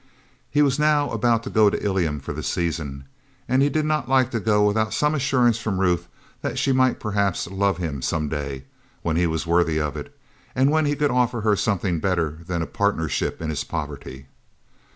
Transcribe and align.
He 0.49 0.63
was 0.63 0.79
now 0.79 1.11
about 1.11 1.43
to 1.43 1.51
go 1.51 1.69
to 1.69 1.77
Ilium 1.85 2.21
for 2.21 2.33
the 2.33 2.41
season, 2.41 3.03
and 3.47 3.61
he 3.61 3.69
did 3.69 3.85
not 3.85 4.09
like 4.09 4.31
to 4.31 4.39
go 4.39 4.65
without 4.65 4.95
some 4.95 5.13
assurance 5.13 5.59
from 5.59 5.79
Ruth 5.79 6.07
that 6.41 6.57
she 6.57 6.71
might 6.71 6.99
perhaps 6.99 7.45
love 7.45 7.77
him 7.77 8.01
some 8.01 8.27
day; 8.27 8.63
when 9.03 9.15
he 9.15 9.27
was 9.27 9.45
worthy 9.45 9.79
of 9.79 9.95
it, 9.95 10.17
and 10.55 10.71
when 10.71 10.87
he 10.87 10.95
could 10.95 11.11
offer 11.11 11.41
her 11.41 11.55
something 11.55 11.99
better 11.99 12.39
than 12.47 12.63
a 12.63 12.65
partnership 12.65 13.43
in 13.43 13.51
his 13.51 13.63
poverty. 13.63 14.25